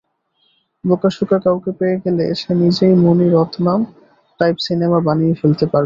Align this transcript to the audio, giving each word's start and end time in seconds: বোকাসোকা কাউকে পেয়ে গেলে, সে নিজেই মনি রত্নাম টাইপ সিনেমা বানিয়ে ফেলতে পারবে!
বোকাসোকা 0.83 1.37
কাউকে 1.45 1.71
পেয়ে 1.79 1.97
গেলে, 2.03 2.25
সে 2.35 2.51
নিজেই 2.61 2.93
মনি 3.03 3.25
রত্নাম 3.29 3.79
টাইপ 4.39 4.55
সিনেমা 4.67 4.99
বানিয়ে 5.07 5.35
ফেলতে 5.41 5.65
পারবে! 5.65 5.79